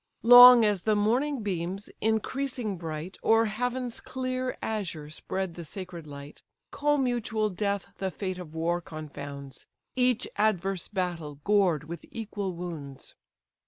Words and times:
Long 0.23 0.65
as 0.65 0.81
the 0.81 0.95
morning 0.95 1.43
beams, 1.43 1.87
increasing 2.01 2.75
bright, 2.75 3.19
O'er 3.23 3.45
heaven's 3.45 3.99
clear 3.99 4.57
azure 4.59 5.11
spread 5.11 5.53
the 5.53 5.63
sacred 5.63 6.07
light, 6.07 6.41
Commutual 6.71 7.55
death 7.55 7.93
the 7.99 8.09
fate 8.09 8.39
of 8.39 8.55
war 8.55 8.81
confounds, 8.81 9.67
Each 9.95 10.27
adverse 10.37 10.87
battle 10.87 11.35
gored 11.43 11.83
with 11.83 12.03
equal 12.09 12.53
wounds. 12.55 13.13